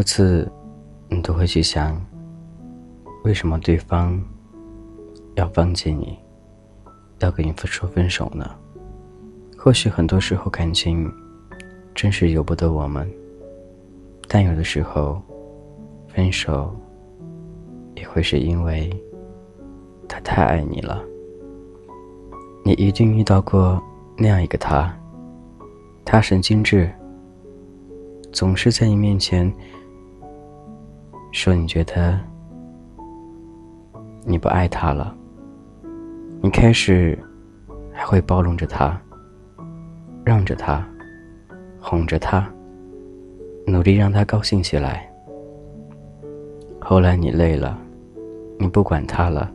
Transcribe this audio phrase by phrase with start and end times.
[0.00, 0.50] 多次，
[1.10, 1.94] 你都会去想，
[3.22, 4.18] 为什么对方
[5.34, 6.18] 要放弃你，
[7.18, 8.50] 要跟你说分手呢？
[9.58, 11.12] 或许很多时候感情
[11.94, 13.06] 真是由不得我们，
[14.26, 15.20] 但有的时候
[16.08, 16.74] 分手
[17.94, 18.88] 也会是因为
[20.08, 21.04] 他太爱你了。
[22.64, 23.78] 你一定遇到过
[24.16, 24.98] 那样一个他，
[26.06, 26.90] 他神经质。
[28.32, 29.52] 总是在你面前
[31.32, 32.18] 说你觉得
[34.24, 35.14] 你不爱他了，
[36.42, 37.18] 你开始
[37.92, 39.00] 还会包容着他，
[40.24, 40.86] 让着他，
[41.80, 42.46] 哄着他，
[43.66, 45.08] 努力让他高兴起来。
[46.80, 47.78] 后来你累了，
[48.58, 49.50] 你不管他了，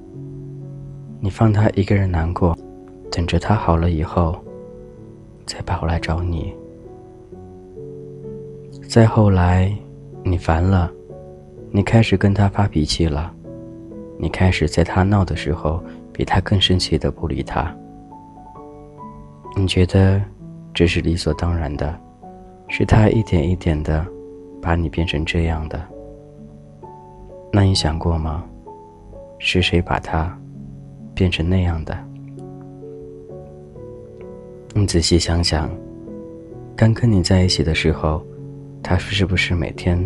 [1.19, 2.57] 你放他一个人难过，
[3.11, 4.35] 等着他好了以后
[5.45, 6.55] 再跑来找你。
[8.89, 9.71] 再后来，
[10.23, 10.91] 你烦了，
[11.75, 13.35] 你开始跟他发脾气了，
[14.17, 17.69] 你开始在他闹的时候比他更生气的不理他。
[19.57, 20.21] 你觉得
[20.73, 21.93] 这是理所当然的，
[22.69, 24.07] 是他一点一点的
[24.61, 25.85] 把你变成这样的。
[27.51, 28.45] 那你想过吗？
[29.37, 30.33] 是谁把他
[31.13, 31.93] 变成那样的？
[34.73, 35.69] 你仔细想想，
[36.73, 38.25] 刚跟你在一起的时候。
[38.87, 39.97] 他是不是每天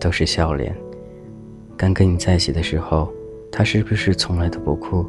[0.00, 0.74] 都是笑脸？
[1.76, 3.12] 刚跟你在一起的时候，
[3.52, 5.06] 他是不是从来都不哭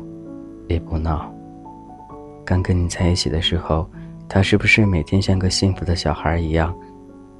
[0.67, 1.33] 也不闹？
[2.45, 3.89] 刚跟你在一起的时候，
[4.27, 6.77] 他是不是每天像个幸福的小孩一样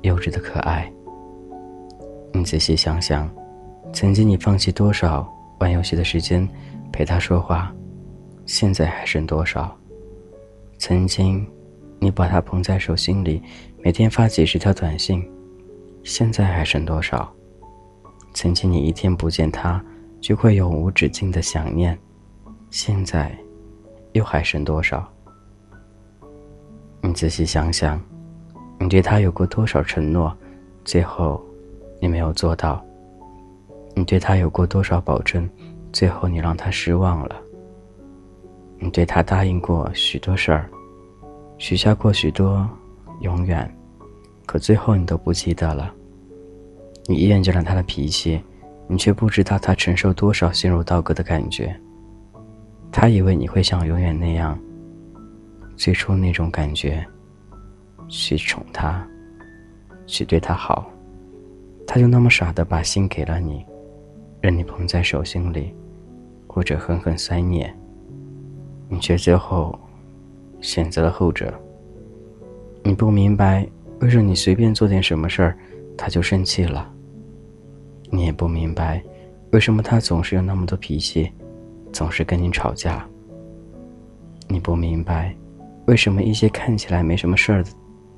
[0.01, 0.91] 幼稚的可爱？
[2.33, 3.29] 你仔细想想，
[3.91, 6.47] 曾经你放弃多少玩游戏的时间
[6.91, 7.73] 陪他说话，
[8.45, 9.77] 现在还剩多少？
[10.77, 11.45] 曾经
[11.99, 13.41] 你把他捧在手心里，
[13.83, 15.23] 每天发几十条短信。
[16.03, 17.31] 现在还剩多少？
[18.33, 19.83] 曾经你一天不见他，
[20.19, 21.97] 就会有无止境的想念。
[22.69, 23.37] 现在，
[24.13, 25.07] 又还剩多少？
[27.01, 28.01] 你仔细想想，
[28.79, 30.35] 你对他有过多少承诺，
[30.85, 31.43] 最后
[31.99, 32.83] 你没有做到？
[33.95, 35.49] 你对他有过多少保证，
[35.91, 37.35] 最后你让他失望了？
[38.79, 40.69] 你对他答应过许多事儿，
[41.57, 42.67] 许下过许多
[43.19, 43.69] 永远。
[44.45, 45.93] 可最后你都不记得了。
[47.07, 48.41] 你厌倦了他的脾气，
[48.87, 51.75] 你却不知道他承受多少心如刀割的感觉。
[52.91, 54.57] 他以为你会像永远那样，
[55.75, 57.05] 最初那种感觉，
[58.07, 59.05] 去宠他，
[60.05, 60.89] 去对他好，
[61.87, 63.65] 他就那么傻的把心给了你，
[64.41, 65.73] 任你捧在手心里，
[66.47, 67.73] 或者狠狠塞捏。
[68.89, 69.77] 你却最后
[70.59, 71.53] 选择了后者。
[72.83, 73.67] 你不明白。
[74.01, 75.57] 为什么你随便做点什么事儿，
[75.97, 76.91] 他就生气了？
[78.09, 79.01] 你也不明白，
[79.51, 81.31] 为什么他总是有那么多脾气，
[81.93, 83.07] 总是跟你吵架？
[84.47, 85.35] 你不明白，
[85.85, 87.63] 为什么一些看起来没什么事儿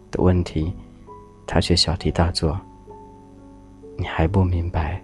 [0.10, 0.74] 的问题，
[1.46, 2.60] 他却小题大做？
[3.98, 5.00] 你还不明白，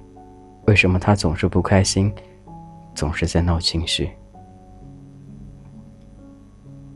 [0.66, 2.12] 为什么他总是不开心，
[2.96, 4.10] 总是在闹情绪？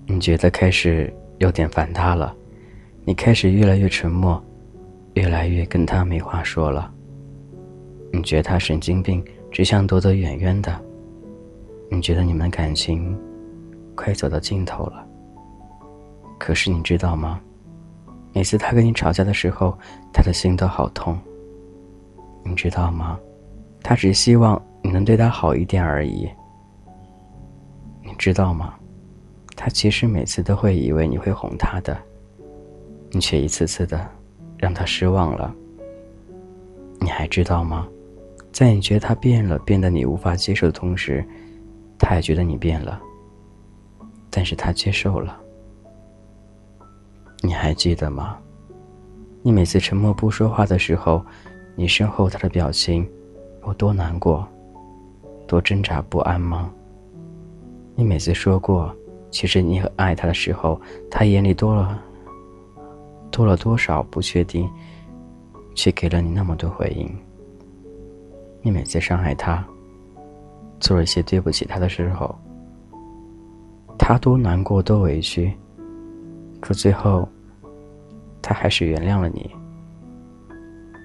[0.06, 2.36] 你觉得开始有点烦他了？
[3.06, 4.44] 你开始越来越沉默，
[5.14, 6.92] 越来越跟他没话说了。
[8.12, 10.80] 你觉得他神经病，只想躲得远远的。
[11.90, 13.18] 你觉得你们感情
[13.96, 15.06] 快走到尽头了。
[16.40, 17.40] 可是你知道吗？
[18.34, 19.78] 每次他跟你吵架的时候，
[20.12, 21.18] 他的心都好痛。
[22.44, 23.20] 你知道吗？
[23.82, 26.28] 他只希望你能对他好一点而已。
[28.04, 28.74] 你知道吗？
[29.56, 31.98] 他其实每次都会以为你会哄他的。
[33.12, 34.04] 你却一次次的
[34.64, 35.54] 让他失望了。
[37.02, 37.86] 你还知道吗？
[38.54, 41.22] 在你觉得他变了，变得你无法接受的同时，
[42.00, 42.98] 他也觉得你变了。
[44.30, 45.38] 但是他接受了。
[47.42, 48.38] 你还记得吗？
[49.42, 51.22] 你每次沉默不说话的时候，
[51.76, 53.06] 你身后他的表情
[53.68, 54.48] 有多难过，
[55.46, 56.72] 多挣扎不安吗？
[57.96, 58.96] 你每次说过，
[59.30, 60.80] 其实你很爱他的时候，
[61.12, 62.02] 他眼里多了。
[63.34, 64.70] 多了多少不确定，
[65.74, 67.12] 却给了你那么多回应。
[68.62, 69.66] 你每次伤害他，
[70.80, 72.36] 做了一些对不起他的时候，
[73.98, 75.52] 他多难过多委屈，
[76.62, 77.28] 可最后，
[78.40, 79.50] 他还是原谅了你。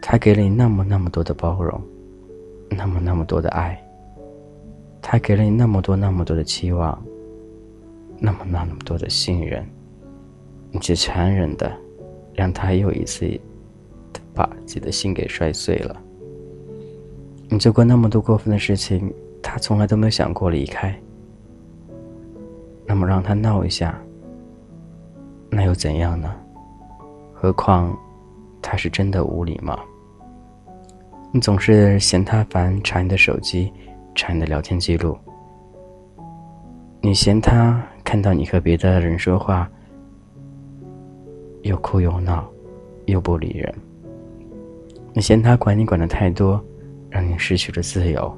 [0.03, 1.81] 他给了你那么那么多的包容，
[2.69, 3.83] 那么那么多的爱，
[5.01, 7.03] 他给了你那么多那么多的期望，
[8.19, 9.67] 那么那么多的信任，
[10.71, 11.75] 你却残忍的。
[12.39, 13.29] 让他又一次
[14.33, 16.01] 把自己的心给摔碎了。
[17.49, 19.13] 你做过那么多过分的事情，
[19.43, 20.97] 他从来都没有想过离开。
[22.87, 24.01] 那么让他闹一下，
[25.51, 26.33] 那又怎样呢？
[27.35, 27.93] 何况，
[28.63, 29.77] 他是真的无理吗？
[31.33, 33.73] 你总是嫌他烦，查你的手机，
[34.15, 35.19] 查你的聊天记录。
[37.01, 39.69] 你嫌他看到你和别的人说话，
[41.63, 42.49] 又哭又闹，
[43.07, 43.75] 又不理人。
[45.13, 46.63] 你嫌他管你管的太多，
[47.11, 48.37] 让你失去了自由。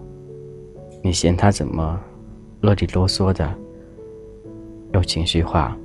[1.03, 2.01] 你嫌他怎么
[2.61, 3.53] 啰里啰嗦的，
[4.93, 5.77] 又情绪化。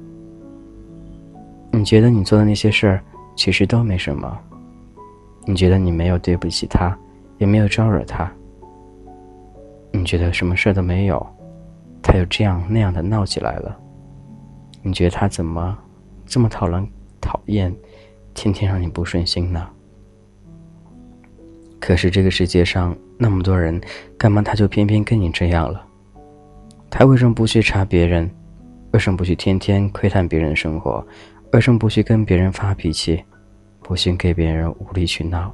[1.72, 3.04] 你觉得你做的那些事儿
[3.36, 4.38] 其实都没什么。
[5.46, 6.98] 你觉得你没有对不起他，
[7.38, 8.32] 也没有招惹他。
[9.92, 11.26] 你觉得什么事都没有。
[12.02, 13.76] 他又这样那样的闹起来了，
[14.84, 15.78] 你觉得他怎么
[16.26, 16.88] 这么讨人
[17.26, 17.76] 讨厌，
[18.36, 19.68] 天天让你不顺心呢？
[21.80, 23.82] 可是这个世界上那么多人，
[24.18, 25.84] 干嘛他就偏偏跟你这样了？
[26.90, 28.30] 他为什么不去查别人？
[28.92, 31.06] 为什么不去天天窥探别人的生活？
[31.52, 33.24] 为什么不去跟别人发脾气？
[33.82, 35.54] 不去给别人无理取闹？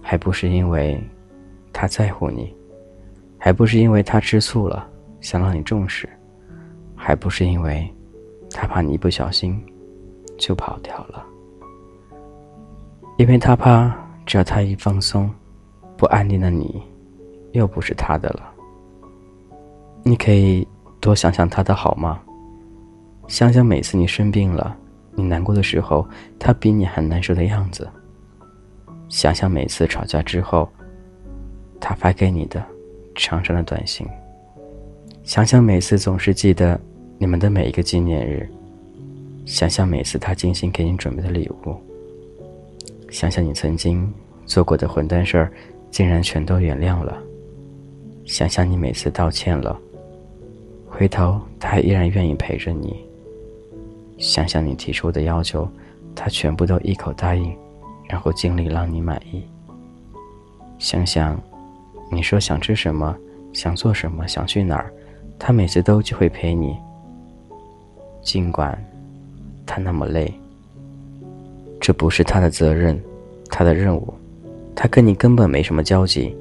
[0.00, 1.02] 还不是因为
[1.72, 2.54] 他在乎你？
[3.38, 4.88] 还不是因为他吃醋了？
[5.20, 6.08] 想让你重视，
[6.94, 7.90] 还不是因为，
[8.50, 9.62] 他怕你一不小心
[10.38, 11.24] 就跑掉了。
[13.16, 13.94] 因为他怕，
[14.26, 15.30] 只要他一放松，
[15.96, 16.82] 不安定的你，
[17.52, 18.50] 又不是他的了。
[20.02, 20.66] 你可以
[21.00, 22.20] 多想想他的好吗？
[23.26, 24.76] 想想每次你生病了，
[25.12, 26.06] 你难过的时候，
[26.38, 27.88] 他比你还难受的样子。
[29.08, 30.68] 想想每次吵架之后，
[31.80, 32.62] 他发给你的
[33.14, 34.06] 长长的短信。
[35.22, 36.78] 想想每次总是记得
[37.16, 38.46] 你们的每一个纪念日，
[39.44, 41.76] 想想每次他精心给你准备的礼物，
[43.10, 44.12] 想想你曾经
[44.46, 45.52] 做过的混蛋事儿，
[45.90, 47.22] 竟然全都原谅了。
[48.24, 49.78] 想想你每次道歉了，
[50.88, 53.04] 回头他还依然愿意陪着你。
[54.16, 55.68] 想想你提出的要求，
[56.14, 57.54] 他全部都一口答应，
[58.08, 59.42] 然后尽力让你满意。
[60.78, 61.38] 想想，
[62.10, 63.14] 你说想吃什么，
[63.52, 64.92] 想做什么，想去哪儿。
[65.38, 66.76] 他每次都就会陪你，
[68.22, 68.82] 尽管
[69.66, 70.32] 他那么累。
[71.80, 72.98] 这不是他的责任，
[73.50, 74.12] 他的任务，
[74.74, 76.34] 他跟你根本没什么交集，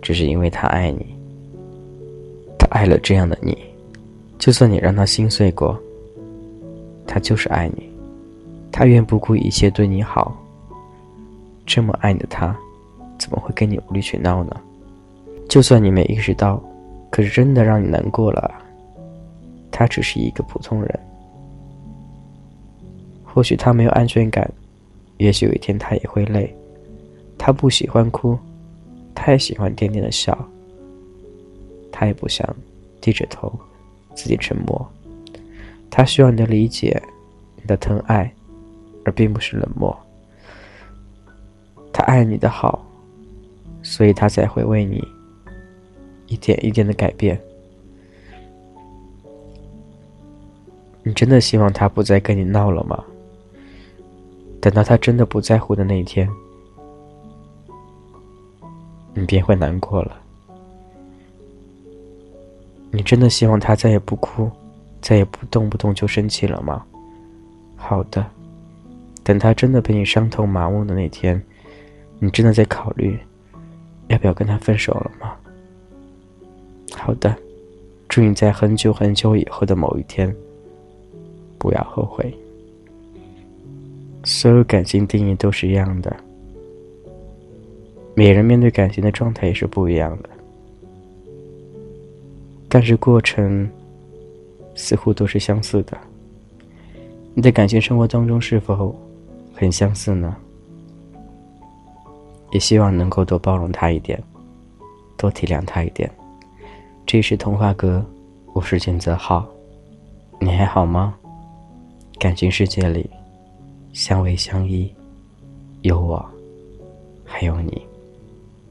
[0.00, 1.06] 只是因为他爱你。
[2.58, 3.56] 他爱了这样的你，
[4.38, 5.78] 就算你让他心碎过，
[7.06, 7.88] 他就是爱你，
[8.70, 10.36] 他愿不顾一切对你好。
[11.66, 12.56] 这么爱你的他，
[13.18, 14.56] 怎么会跟你无理取闹呢？
[15.48, 16.62] 就算你没意识到。
[17.10, 18.54] 可是真的让你难过了，
[19.70, 21.00] 他只是一个普通人。
[23.32, 24.50] 或许他没有安全感，
[25.18, 26.52] 也许有一天他也会累。
[27.36, 28.36] 他不喜欢哭，
[29.14, 30.36] 他也喜欢甜甜的笑。
[31.92, 32.46] 他也不想
[33.00, 33.52] 低着头，
[34.14, 34.90] 自己沉默。
[35.90, 37.00] 他需要你的理解，
[37.56, 38.32] 你的疼爱，
[39.04, 39.96] 而并不是冷漠。
[41.92, 42.84] 他爱你的好，
[43.82, 45.02] 所以他才会为你。
[46.26, 47.40] 一点一点的改变，
[51.02, 53.02] 你真的希望他不再跟你闹了吗？
[54.60, 56.28] 等到他真的不在乎的那一天，
[59.14, 60.20] 你便会难过了。
[62.90, 64.50] 你真的希望他再也不哭，
[65.00, 66.84] 再也不动不动就生气了吗？
[67.76, 68.26] 好的，
[69.22, 71.40] 等他真的被你伤透麻木的那天，
[72.18, 73.18] 你真的在考虑
[74.08, 75.36] 要不要跟他分手了吗？
[76.96, 77.36] 好的，
[78.08, 80.34] 祝你在很久很久以后的某一天，
[81.58, 82.36] 不要后悔。
[84.38, 86.16] 所有感情定义都是一样的，
[88.14, 90.28] 每人面对感情的状态也是不一样的，
[92.68, 93.68] 但是过程
[94.76, 95.98] 似乎都是相似的。
[97.34, 98.94] 你的感情生活当中是否
[99.52, 100.36] 很相似呢？
[102.52, 104.22] 也希望能够多包容他一点，
[105.16, 106.08] 多体谅他一点。
[107.04, 108.06] 这是童话哥，
[108.52, 109.44] 我是简泽浩，
[110.38, 111.16] 你还好吗？
[112.20, 113.10] 感情世界里，
[113.92, 114.92] 相偎相依，
[115.82, 116.24] 有我，
[117.24, 117.82] 还有你。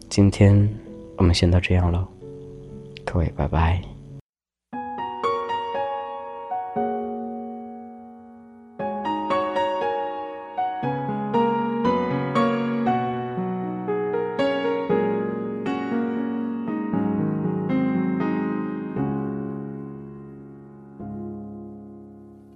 [0.09, 0.67] 今天
[1.17, 2.07] 我们先到这样喽，
[3.05, 3.81] 各位拜拜。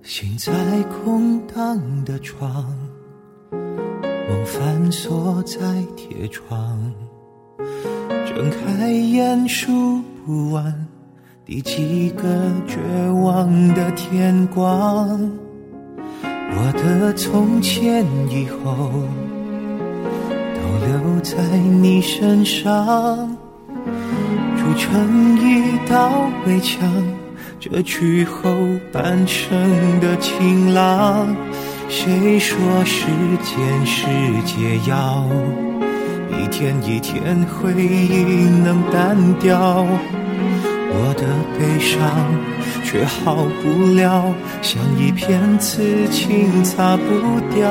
[0.03, 0.51] 心在
[0.83, 1.30] 空
[2.05, 2.65] 的床，
[3.51, 5.57] 梦反锁在
[5.95, 6.93] 铁窗，
[8.25, 10.87] 睁开眼数不完
[11.45, 12.23] 第几个
[12.67, 12.77] 绝
[13.23, 15.31] 望的天光。
[16.23, 18.91] 我的从前以后
[20.55, 23.37] 都留在你身上，
[24.57, 26.81] 筑成一道围墙，
[27.61, 28.51] 遮去后
[28.91, 31.35] 半生的晴朗。
[31.87, 33.05] 谁说时
[33.43, 34.07] 间是
[34.43, 35.29] 解药？
[36.31, 41.23] 一天一天回忆能淡掉，我的
[41.59, 42.01] 悲伤
[42.83, 47.69] 却好不了，像一片刺青擦不掉。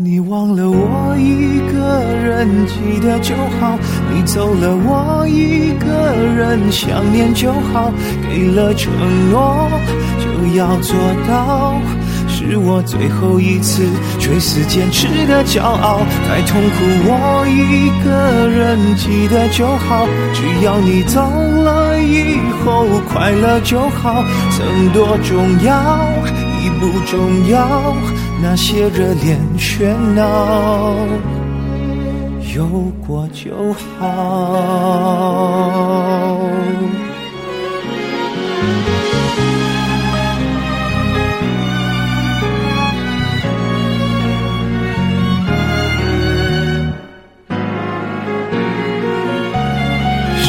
[0.00, 3.76] 你忘了我一个人，记得就好。
[4.14, 7.92] 你走了，我一个人想念就好。
[8.30, 8.92] 给了承
[9.28, 9.68] 诺，
[10.20, 10.94] 就要做
[11.26, 11.74] 到。
[12.28, 13.88] 是我最后一次
[14.20, 15.98] 垂死坚持的骄傲。
[16.28, 20.06] 太痛苦，我一个人记得就好。
[20.32, 24.22] 只要你走了以后快乐就好。
[24.52, 26.08] 曾多重要，
[26.62, 27.96] 已不重要。
[28.40, 30.94] 那些热恋喧闹，
[32.54, 32.66] 有
[33.06, 33.98] 过就好。
[50.40, 50.44] 时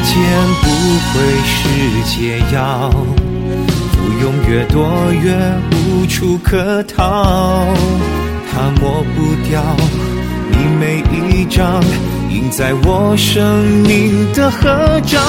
[0.00, 0.14] 间
[0.62, 0.64] 不
[1.10, 1.12] 会
[1.44, 1.52] 是
[2.04, 2.12] 解
[2.54, 2.58] 药。
[3.96, 4.76] 不用越多
[5.12, 5.26] 越
[5.86, 7.66] 无处可逃，
[8.50, 9.62] 它抹不掉
[10.50, 11.82] 你每一张
[12.30, 15.20] 印在我生命的合照。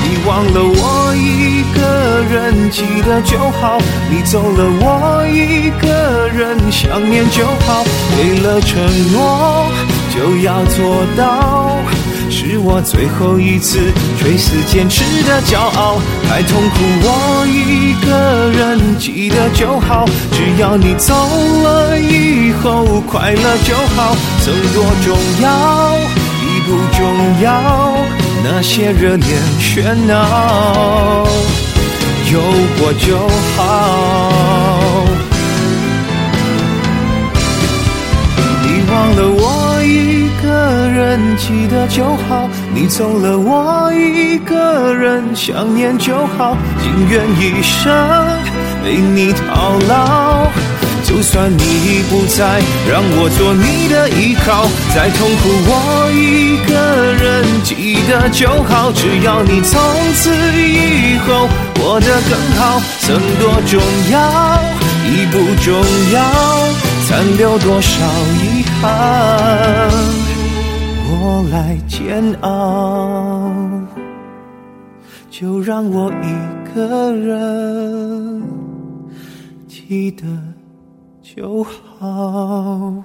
[0.00, 3.78] 你忘了我一个人记得就好，
[4.10, 7.84] 你走了我一个人想念就好，
[8.16, 8.80] 给了承
[9.12, 9.70] 诺
[10.14, 11.76] 就要做到。
[12.30, 13.78] 是我最后一次
[14.18, 20.04] 垂死坚持的骄傲，太痛苦，我一个人记得就好。
[20.32, 25.46] 只要你走了以后快乐就好，曾多重要
[26.44, 27.00] 已不重
[27.42, 27.48] 要，
[28.44, 29.28] 那些热恋
[29.60, 31.26] 喧闹
[32.30, 32.40] 有
[32.78, 33.06] 过就
[33.56, 33.56] 好。
[38.62, 39.37] 你忘了我
[40.98, 47.94] 人记得就好，你走了我一个人想念就好，情愿一生
[48.84, 50.48] 为你套牢。
[51.04, 54.66] 就算你已不在，让我做你的依靠。
[54.92, 56.74] 再痛苦我一个
[57.14, 59.80] 人记得就好，只要你从
[60.14, 61.48] 此以后
[61.80, 62.82] 过得更好。
[62.98, 64.18] 曾多重要
[65.06, 65.72] 已不重
[66.12, 66.20] 要，
[67.06, 68.04] 残留多少
[68.42, 69.88] 遗憾，
[71.42, 73.52] 来煎熬。
[75.30, 78.42] 就让我一个人
[79.66, 80.24] 记得。
[81.36, 83.04] 就好。